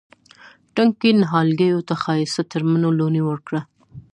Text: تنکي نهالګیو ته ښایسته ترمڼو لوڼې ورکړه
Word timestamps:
تنکي 0.75 1.11
نهالګیو 1.21 1.85
ته 1.87 1.93
ښایسته 2.03 2.41
ترمڼو 2.51 2.89
لوڼې 2.99 3.21
ورکړه 3.25 3.61